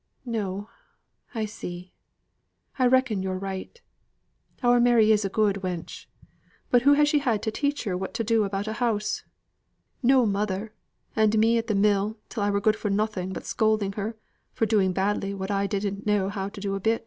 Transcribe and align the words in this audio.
"No, 0.25 0.67
I 1.35 1.45
see. 1.45 1.93
I 2.79 2.87
reckon 2.87 3.21
yo're 3.21 3.37
right. 3.37 3.79
Our 4.63 4.79
Mary's 4.79 5.23
a 5.23 5.29
good 5.29 5.57
wench; 5.57 6.07
but 6.71 6.81
who 6.81 6.93
has 6.93 7.07
she 7.07 7.19
had 7.19 7.43
to 7.43 7.51
teach 7.51 7.83
her 7.83 7.95
what 7.95 8.15
to 8.15 8.23
do 8.23 8.43
about 8.43 8.67
a 8.67 8.73
house? 8.81 9.23
No 10.01 10.25
mother, 10.25 10.73
and 11.15 11.37
me 11.37 11.59
at 11.59 11.67
the 11.67 11.75
mill 11.75 12.17
till 12.29 12.41
I 12.41 12.49
was 12.49 12.63
good 12.63 12.77
for 12.77 12.89
nothing 12.89 13.31
but 13.31 13.45
scolding 13.45 13.91
her 13.91 14.17
for 14.53 14.65
doing 14.65 14.91
badly 14.91 15.35
what 15.35 15.51
I 15.51 15.67
didn't 15.67 16.07
know 16.07 16.29
how 16.29 16.49
to 16.49 16.59
do 16.59 16.73
a 16.73 16.79
bit. 16.79 16.99